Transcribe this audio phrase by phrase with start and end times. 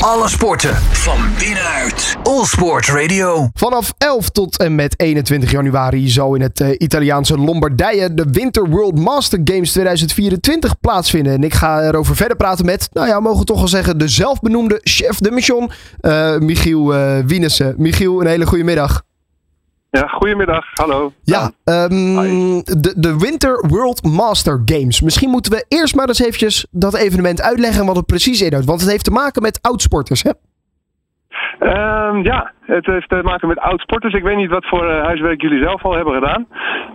[0.00, 2.16] Alle sporten van binnenuit.
[2.22, 3.48] All Sport Radio.
[3.54, 8.68] Vanaf 11 tot en met 21 januari zal in het uh, Italiaanse Lombardije de Winter
[8.68, 11.32] World Master Games 2024 plaatsvinden.
[11.32, 14.08] En ik ga erover verder praten met, nou ja, mogen we toch wel zeggen, de
[14.08, 15.70] zelfbenoemde chef de mission,
[16.00, 17.74] uh, Michiel uh, Wienissen.
[17.76, 19.02] Michiel, een hele goede middag.
[19.90, 20.66] Ja, goedemiddag.
[20.72, 21.12] Hallo.
[21.22, 25.00] Ja, um, de, de Winter World Master Games.
[25.00, 28.66] Misschien moeten we eerst maar eens eventjes dat evenement uitleggen wat het precies inhoudt.
[28.66, 30.30] Want het heeft te maken met oudsporters, hè?
[31.60, 34.14] Um, ja, het heeft te maken met oudsporters.
[34.14, 36.46] Ik weet niet wat voor uh, huiswerk jullie zelf al hebben gedaan.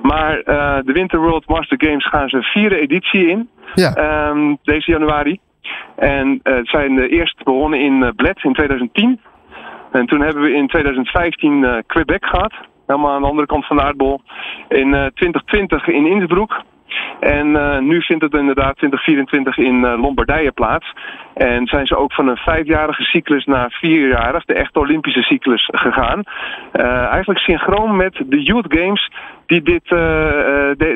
[0.02, 3.50] Maar uh, de Winter World Master Games gaan ze vierde editie in.
[3.74, 4.30] Ja.
[4.30, 5.40] Um, deze januari.
[5.96, 9.20] En uh, het zijn eerst begonnen in Bled in 2010.
[9.92, 12.54] En toen hebben we in 2015 Quebec gehad
[12.88, 14.22] helemaal aan de andere kant van de aardbol.
[14.68, 16.62] In uh, 2020 in Innsbruck.
[17.20, 20.94] En uh, nu vindt het inderdaad 2024 in uh, Lombardije plaats.
[21.34, 26.24] En zijn ze ook van een vijfjarige cyclus naar vierjarig, de echte Olympische cyclus, gegaan.
[27.12, 29.12] Eigenlijk synchroon met de Youth Games
[29.46, 29.90] die dit,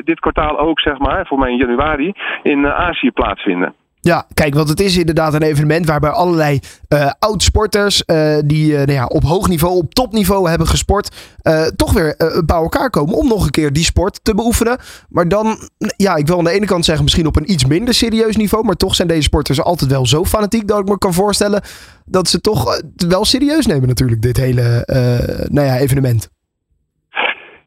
[0.04, 2.12] dit kwartaal ook, zeg maar, voor mij in januari,
[2.42, 3.74] in Azië plaatsvinden.
[4.02, 8.76] Ja, kijk, want het is inderdaad een evenement waarbij allerlei uh, oud-sporters uh, die uh,
[8.76, 11.16] nou ja, op hoog niveau, op topniveau hebben gesport,
[11.76, 14.78] toch weer bij elkaar komen om nog een keer die sport te beoefenen.
[15.08, 17.94] Maar dan, ja, ik wil aan de ene kant zeggen misschien op een iets minder
[17.94, 21.14] serieus niveau, maar toch zijn deze sporters altijd wel zo fanatiek dat ik me kan
[21.14, 21.62] voorstellen
[22.04, 24.84] dat ze toch wel serieus nemen natuurlijk, dit hele
[25.50, 26.28] nou ja, evenement.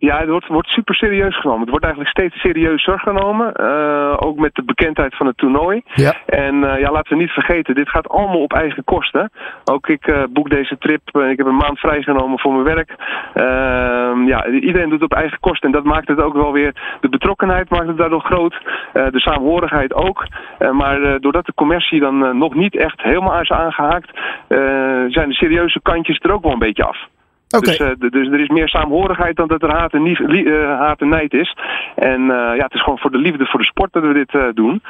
[0.10, 1.62] Ja, het wordt, wordt super serieus genomen.
[1.62, 3.54] Het wordt eigenlijk steeds serieuzer genomen.
[3.62, 5.82] Uh, ook met de bekendheid van het toernooi.
[5.94, 6.14] Ja.
[6.26, 9.32] En uh, ja, laten we niet vergeten, dit gaat allemaal op eigen kosten.
[9.64, 11.02] Ook ik uh, boek deze trip.
[11.18, 12.96] ik heb een maand vrijgenomen voor mijn werk.
[13.34, 15.68] Ehm, ja, iedereen doet het op eigen kosten.
[15.68, 16.98] En dat maakt het ook wel weer...
[17.02, 18.56] De betrokkenheid maakt het daardoor groot.
[18.94, 20.28] de saamhorigheid ook.
[20.72, 24.10] maar doordat de commercie dan nog niet echt helemaal is aangehaakt...
[25.08, 26.98] zijn de serieuze kantjes er ook wel een beetje af.
[27.58, 27.78] Okay.
[27.78, 31.10] Dus, uh, dus er is meer saamhorigheid dan dat er haat en, uh, haat en
[31.10, 31.58] nijd is.
[31.96, 34.56] En uh, ja, het is gewoon voor de liefde voor de sport dat we dit
[34.56, 34.82] doen.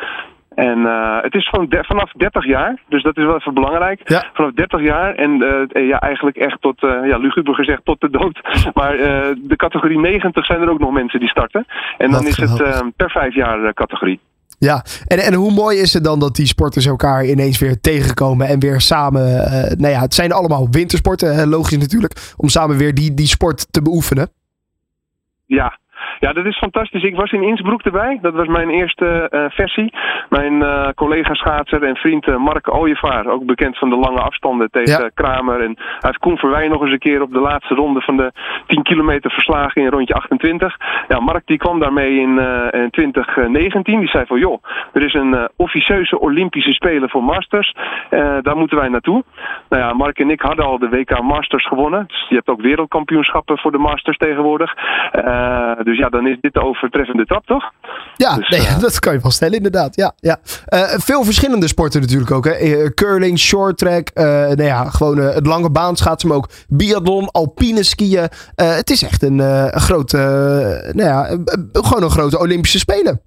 [0.56, 4.02] En uh, het is van de, vanaf 30 jaar, dus dat is wel even belangrijk.
[4.10, 4.30] Ja.
[4.34, 8.10] Vanaf 30 jaar en uh, ja, eigenlijk echt tot, uh, ja, luguber gezegd, tot de
[8.10, 8.40] dood.
[8.80, 8.98] Maar
[9.38, 11.66] de categorie 90 zijn er ook nog mensen die starten.
[11.98, 14.20] En dan is het per vijf jaar categorie.
[14.64, 18.48] Ja, en, en hoe mooi is het dan dat die sporters elkaar ineens weer tegenkomen
[18.48, 19.24] en weer samen.
[19.24, 23.68] Uh, nou ja, het zijn allemaal wintersporten, logisch natuurlijk, om samen weer die, die sport
[23.72, 24.30] te beoefenen.
[25.46, 25.80] Ja,
[26.24, 27.04] ja, dat is fantastisch.
[27.04, 28.20] Ik was in Innsbruck erbij.
[28.22, 29.94] Dat was mijn eerste uh, versie.
[30.30, 34.70] Mijn uh, collega schaatser en vriend uh, Mark Ooyevaar, ook bekend van de lange afstanden
[34.72, 35.10] tegen ja.
[35.14, 35.60] Kramer.
[35.62, 38.32] En hij heeft Koen Verwij nog eens een keer op de laatste ronde van de
[38.68, 40.78] 10 kilometer verslagen in rondje 28.
[41.08, 42.40] Ja, Mark die kwam daarmee in,
[42.72, 44.00] in 2019.
[44.00, 44.64] Die zei van joh,
[44.94, 47.76] er is een officieuze Olympische Spelen voor Masters.
[48.42, 49.24] daar moeten wij naartoe.
[49.70, 52.04] Nou ja, Mark en ik hadden al de WK Masters gewonnen.
[52.08, 54.74] Dus je hebt ook wereldkampioenschappen voor de Masters tegenwoordig.
[55.84, 57.72] dus ja, dan is dit de overtreffende trap, toch?
[58.16, 58.80] Ja, dus, nee, uh...
[58.86, 59.96] dat kan je wel stellen, inderdaad.
[59.96, 60.38] Ja, ja.
[60.70, 62.46] Uh, veel verschillende sporten natuurlijk ook.
[62.46, 62.52] Hè?
[62.52, 67.84] Eh, curling, short track, nou ja, gewoon het lange baan schaatsen, maar ook biathlon, alpine
[67.84, 68.28] skiën.
[68.56, 70.18] het is echt een, een grote,
[70.94, 71.38] nou ja,
[71.72, 73.22] gewoon een grote Olympische Spelen.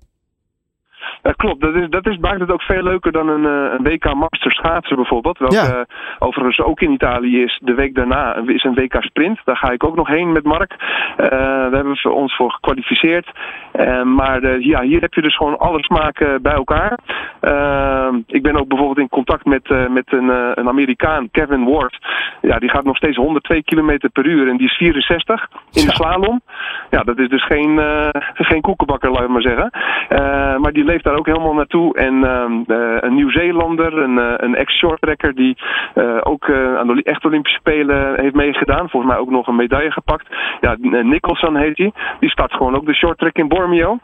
[1.32, 1.60] Klopt.
[1.60, 4.53] Dat, is, dat is, maakt het ook veel leuker dan een, eh, een WK Master
[4.53, 5.38] schaatsen bijvoorbeeld.
[5.38, 5.76] Welke ja.
[5.76, 5.82] uh,
[6.19, 7.60] overigens ook in Italië is.
[7.62, 9.41] De week daarna is een WK Sprint.
[9.44, 10.72] Daar ga ik ook nog heen met Mark.
[10.72, 11.28] Uh,
[11.69, 13.31] we hebben ons voor gekwalificeerd.
[14.04, 16.98] maar ja, hier heb je dus gewoon alle smaken bij elkaar.
[18.26, 20.28] ik ben ook bijvoorbeeld in contact met, met een,
[20.59, 21.98] een Amerikaan, Kevin Ward.
[22.41, 25.88] Ja, die gaat nog steeds 102 km per uur en die is 64 in ja.
[25.88, 26.41] de slalom.
[26.91, 27.81] Ja, dat is dus geen,
[28.34, 29.70] geen koekenbakker, laat ik maar zeggen.
[30.60, 31.94] maar die leeft daar ook helemaal naartoe.
[31.94, 35.56] En uh, een Nieuw-Zeelander, een, een ex-shorttrekker die
[36.20, 38.88] ook aan de echt Olympische Spelen heeft meegedaan.
[38.88, 40.26] Volgens mij ook nog een medaille gepakt.
[40.60, 41.84] Ja, Nicholson heet hij.
[41.86, 41.94] Die.
[42.20, 43.98] die start gewoon ook de shorttrack in Bormio.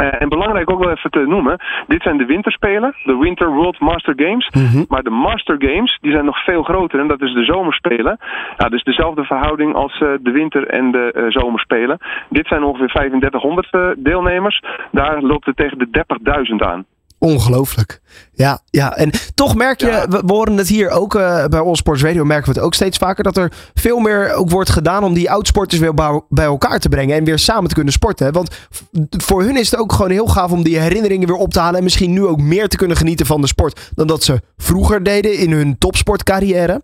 [0.00, 3.80] Uh, en belangrijk ook wel even te noemen, dit zijn de winterspelen, de Winter World
[3.80, 4.48] Master Games.
[4.50, 4.84] Mm -hmm.
[4.88, 8.18] Maar de Master Games, die zijn nog veel groter en dat is de zomerspelen.
[8.56, 11.98] Ja, dus dezelfde verhouding als uh, de winter- en de uh, zomerspelen.
[12.28, 14.62] Dit zijn ongeveer 3500 deelnemers.
[14.92, 16.04] Daar loopt het tegen de
[16.50, 16.84] 30.000 aan.
[17.20, 18.00] Ongelooflijk.
[18.32, 20.08] Ja, ja, en toch merk je, ja.
[20.08, 22.74] we, we horen het hier ook uh, bij All Sports Radio, merken we het ook
[22.74, 25.94] steeds vaker, dat er veel meer ook wordt gedaan om die oudsporters weer
[26.28, 28.32] bij elkaar te brengen en weer samen te kunnen sporten.
[28.32, 28.68] Want
[29.10, 31.78] voor hun is het ook gewoon heel gaaf om die herinneringen weer op te halen
[31.78, 35.02] en misschien nu ook meer te kunnen genieten van de sport dan dat ze vroeger
[35.02, 36.82] deden in hun topsportcarrière.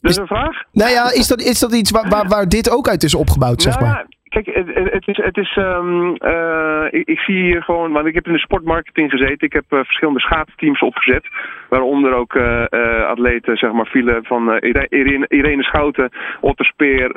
[0.00, 0.64] Dat is een vraag?
[0.72, 3.62] Nou ja, is dat, is dat iets waar, waar, waar dit ook uit is opgebouwd,
[3.62, 4.06] zeg nou, maar?
[4.30, 8.26] Kijk, het, het, is, het is um, uh, ik, zie hier gewoon, want ik heb
[8.26, 9.46] in de sportmarketing gezeten.
[9.46, 11.26] Ik heb uh, verschillende schaatsteams opgezet.
[11.70, 12.36] Waaronder ook
[13.08, 14.58] atleten zeg maar, vielen van
[14.88, 17.12] Irene, Irene Schouten, Otter Speer,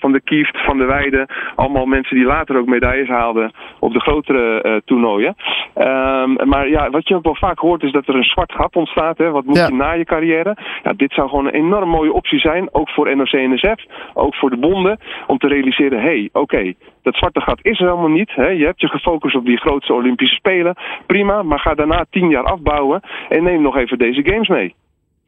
[0.00, 1.28] Van de Kieft, Van de Weide.
[1.54, 5.34] Allemaal mensen die later ook medailles haalden op de grotere toernooien.
[5.76, 8.76] Um, maar ja, wat je ook wel vaak hoort is dat er een zwart gat
[8.76, 9.18] ontstaat.
[9.18, 9.30] Hè?
[9.30, 10.56] Wat moet je na je carrière?
[10.82, 12.68] Ja, dit zou gewoon een enorm mooie optie zijn.
[12.72, 13.84] Ook voor NOC-NSF,
[14.14, 14.98] ook voor de bonden.
[15.26, 16.72] Om te realiseren, hé, hey, oké,
[17.04, 18.30] dat zwarte gat is er helemaal niet.
[18.34, 18.46] Hè?
[18.46, 20.74] Je hebt je gefocust op die grootste Olympische Spelen.
[21.06, 23.00] Prima, maar ga daarna tien jaar afbouwen.
[23.28, 24.74] En neem nog even deze games mee.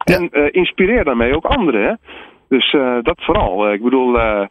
[0.04, 1.82] En uh, inspireer daarmee ook anderen.
[1.82, 1.92] Hè?
[2.48, 3.72] Dus uh, dat vooral.
[3.72, 4.46] ik bedoel, uh,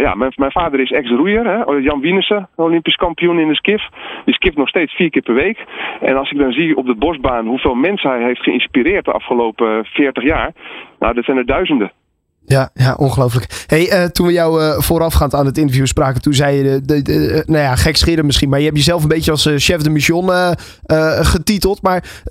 [0.00, 1.80] ja, mijn, mijn, vader is ex-roeier.
[1.82, 3.82] Jan Wienissen, Olympisch kampioen in de skif.
[4.24, 5.64] Die skift nog steeds vier keer per week.
[6.00, 9.84] En als ik dan zie op de bosbaan hoeveel mensen hij heeft geïnspireerd de afgelopen
[9.84, 10.52] 40 jaar.
[10.98, 11.92] Nou, dat zijn er duizenden.
[12.46, 13.64] Ja, ja, ongelooflijk.
[13.66, 16.80] Hey, uh, toen we jou uh, voorafgaand aan het interview spraken, toen zei je, de,
[16.84, 19.82] de, de, nou ja, gek scheren misschien, maar je hebt jezelf een beetje als chef
[19.82, 20.30] de mission
[21.20, 21.82] getiteld.
[21.82, 22.22] Maar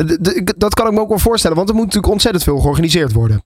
[0.58, 3.44] dat kan ik me ook wel voorstellen, want er moet natuurlijk ontzettend veel georganiseerd worden.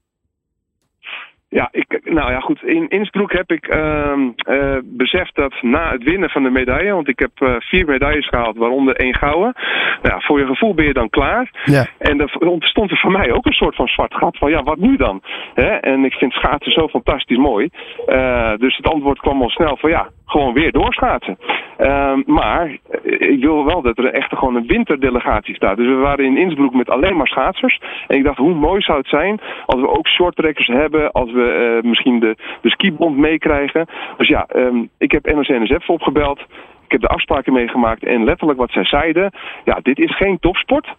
[1.50, 2.64] Ja, ik, nou ja, goed.
[2.64, 4.14] In Innsbruck heb ik uh,
[4.50, 8.28] uh, beseft dat na het winnen van de medaille, want ik heb uh, vier medailles
[8.28, 9.54] gehaald, waaronder één gouden.
[10.02, 11.50] Nou ja, voor je gevoel ben je dan klaar.
[11.64, 11.86] Ja.
[11.98, 14.78] En er ontstond er voor mij ook een soort van zwart gat van ja, wat
[14.78, 15.22] nu dan?
[15.54, 15.70] Hè?
[15.70, 17.70] En ik vind schaatsen zo fantastisch mooi.
[18.08, 21.38] Uh, dus het antwoord kwam al snel van ja, gewoon weer doorschaatsen.
[21.80, 25.78] Uh, maar ik wil wel dat er echt gewoon een winterdelegatie staat.
[25.78, 27.82] Dus we waren in Innsbruck met alleen maar schaatsers.
[28.08, 31.80] En ik dacht, hoe mooi zou het zijn als we ook shorttrekkers hebben, als we
[31.84, 33.86] uh, misschien de, de skibond meekrijgen.
[34.18, 36.40] Dus ja, um, ik heb NOC-NSF opgebeld.
[36.86, 39.32] Ik heb de afspraken meegemaakt en letterlijk wat zij zeiden.
[39.66, 40.96] Ja, dit is geen topsport.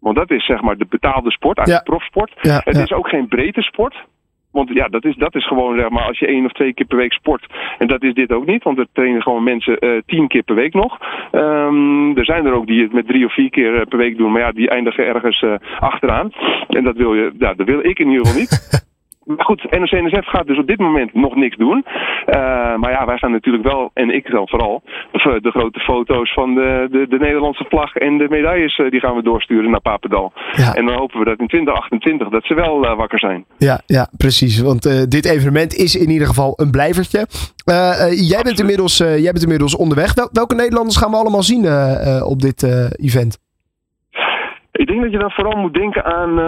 [0.00, 1.96] Want dat is zeg maar de betaalde sport, eigenlijk ja.
[1.96, 2.32] profsport.
[2.40, 2.82] Ja, het ja.
[2.82, 4.04] is ook geen breedte sport.
[4.56, 6.86] Want ja, dat is, dat is gewoon zeg maar als je één of twee keer
[6.86, 7.46] per week sport.
[7.78, 10.54] En dat is dit ook niet, want er trainen gewoon mensen uh, tien keer per
[10.54, 10.98] week nog.
[11.32, 14.32] Um, er zijn er ook die het met drie of vier keer per week doen,
[14.32, 16.30] maar ja, die eindigen ergens uh, achteraan.
[16.68, 18.84] En dat wil, je, ja, dat wil ik in ieder geval niet.
[19.26, 21.84] Maar goed, NOC-NSF gaat dus op dit moment nog niks doen.
[22.26, 22.34] Uh,
[22.76, 24.82] maar ja, wij gaan natuurlijk wel, en ik zelf vooral,
[25.12, 29.00] de, de grote foto's van de, de, de, Nederlandse vlag en de medailles, uh, die
[29.00, 30.32] gaan we doorsturen naar Papendal.
[30.52, 30.74] Ja.
[30.74, 33.44] En dan hopen we dat in 2028 dat ze wel uh, wakker zijn.
[33.58, 34.60] Ja, ja precies.
[34.60, 37.26] Want dit evenement is in ieder geval een blijvertje.
[38.10, 40.14] jij, bent inmiddels, jij bent inmiddels onderweg.
[40.14, 41.66] Wel, welke Nederlanders gaan we allemaal zien
[42.22, 42.62] op dit
[43.00, 43.45] event?
[44.76, 46.38] Ik denk dat je dan vooral moet denken aan,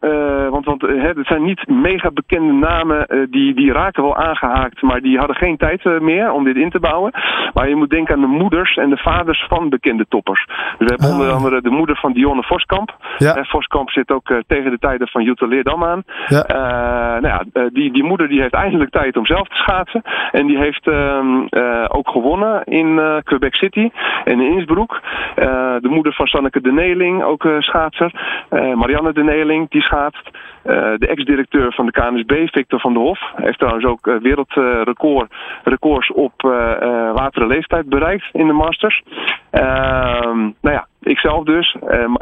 [0.00, 4.16] uh, want, want uh, het zijn niet mega bekende namen, uh, die, die raken wel
[4.16, 7.12] aangehaakt, maar die hadden geen tijd meer om dit in te bouwen.
[7.54, 10.46] Maar je moet denken aan de moeders en de vaders van bekende toppers.
[10.46, 11.12] Dus we hebben oh.
[11.12, 12.96] onder andere de moeder van Dionne Voskamp.
[13.18, 13.44] Ja.
[13.44, 16.02] Voskamp zit ook tegen de tijden van Jutta Leerdam aan.
[16.26, 16.44] Ja.
[17.20, 20.02] nou ja, die, die moeder die heeft eindelijk tijd om zelf te schaatsen.
[20.32, 21.46] En die heeft ehm,
[21.88, 23.90] ook gewonnen in Quebec City
[24.24, 25.00] en in Innsbruck.
[25.80, 27.44] de moeder van Sanneke de Neling, ook
[27.76, 30.30] Uh, Marianne de Neling, die schaatst.
[30.64, 35.32] Uh, de ex-directeur van de KNSB, Victor van der Hof, heeft trouwens ook uh, wereldrecord
[35.64, 36.32] records op
[37.14, 39.02] latere leeftijd bereikt in de Masters.
[39.50, 41.76] Ehm, nou ja, ikzelf dus,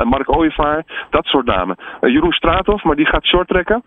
[0.05, 1.77] Mark Ooyevaar, dat soort namen.
[2.01, 3.83] Jeroen Straathoff, maar die gaat short trekken.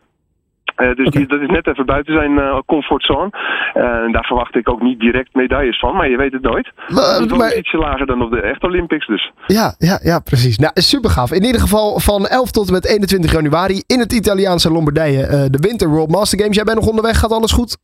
[0.77, 1.21] Uh, dus okay.
[1.21, 3.29] die, dat is net even buiten zijn uh, comfortzone.
[3.75, 6.71] Uh, en daar verwacht ik ook niet direct medailles van, maar je weet het nooit.
[6.87, 7.57] Maar, het is maar...
[7.57, 9.31] ietsje lager dan op de echte Olympics dus.
[9.45, 10.57] Ja, ja, ja, precies.
[10.57, 11.31] Nou, super gaaf.
[11.31, 15.57] In ieder geval van 11 tot en met 21 januari in het Italiaanse Lombardije de
[15.61, 16.55] Winter World Master Games.
[16.55, 17.77] Jij bent nog onderweg, gaat alles goed?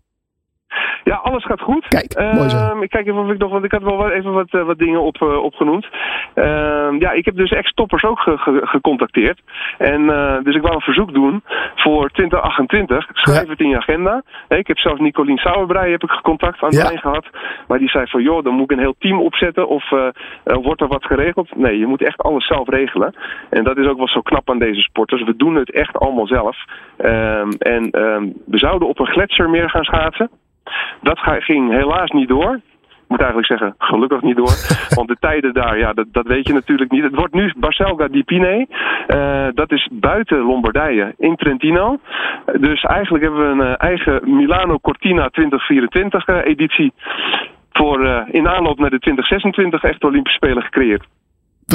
[1.04, 1.88] Ja, alles gaat goed.
[1.88, 2.82] Kijk, uh, mooi zo.
[2.82, 5.02] Ik kijk even of ik nog, want ik had wel even wat, uh, wat dingen
[5.02, 5.88] op, uh, opgenoemd.
[6.34, 9.42] Ehm, ja, ik heb dus ex-toppers ook ge ge gecontacteerd.
[9.78, 11.44] En eh, dus ik wou een verzoek doen
[11.76, 13.10] voor 2028.
[13.14, 13.50] Schrijf ja.
[13.50, 14.24] het in je agenda.
[14.48, 16.84] Hey, ik heb zelfs Nicolien Sauerbrei heb ik gecontact aan de ja.
[16.84, 17.26] lijn gehad.
[17.68, 19.90] Maar die zei van, joh, dan moet ik een heel team opzetten of
[20.44, 21.56] wordt er wat geregeld?
[21.56, 23.16] Nee, je moet echt alles zelf regelen.
[23.50, 25.24] En dat is ook wel zo knap aan deze sporters.
[25.24, 26.58] We doen het echt allemaal zelf.
[26.98, 30.30] Um, en um, we zouden op een gletsjer meer gaan schaatsen.
[31.02, 32.54] Dat ging helaas niet door.
[33.04, 34.54] Ik moet eigenlijk zeggen, gelukkig niet door.
[34.98, 37.04] Want de tijden daar, ja, dat, dat weet je natuurlijk niet.
[37.04, 38.68] Het wordt nu Barcelga di Pine.
[39.08, 41.98] Uh, dat is buiten Lombardije, in Trentino.
[42.60, 46.94] Dus eigenlijk hebben we een uh, eigen Milano Cortina 2024 uh, editie.
[47.72, 51.06] Voor in aanloop naar de 2026 echt Olympische Spelen gecreëerd.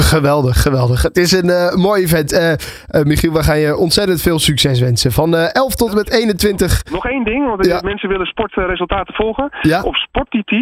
[0.03, 1.01] Geweldig, geweldig.
[1.01, 2.33] Het is een uh, mooi event.
[2.33, 5.11] Uh, uh, Michiel, we gaan je ontzettend veel succes wensen.
[5.11, 6.83] Van 11 tot en met 21.
[6.91, 7.79] Nog één ding, want ja.
[7.83, 9.49] mensen willen sportresultaten volgen.
[9.61, 9.83] Ja.
[9.83, 10.53] Op SportTT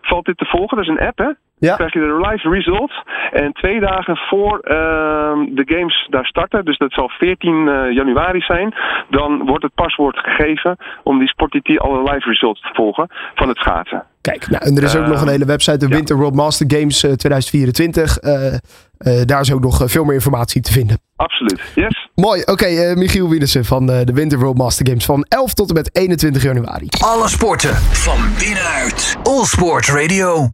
[0.00, 0.76] valt dit te volgen.
[0.76, 1.30] Dat is een app, hè?
[1.60, 1.76] Ja.
[1.76, 3.02] Dan krijg je de live results.
[3.32, 4.76] En twee dagen voor uh,
[5.48, 8.74] de games daar starten, dus dat zal 14 uh, januari zijn,
[9.10, 13.56] dan wordt het paswoord gegeven om die SportTT alle live results te volgen van het
[13.56, 14.04] schaatsen.
[14.20, 16.16] Kijk, nou, en er is ook uh, nog een hele website, de Winter.
[16.16, 18.18] World Master Games 2024.
[19.24, 20.98] daar is ook nog veel meer informatie te vinden.
[21.16, 22.08] Absoluut, yes.
[22.14, 22.94] Mooi, oké.
[22.96, 26.86] Michiel Wiedersen van de Winter World Master Games van 11 tot en met 21 januari.
[27.04, 29.16] Alle sporten van binnenuit.
[29.22, 30.48] All Sport Radio.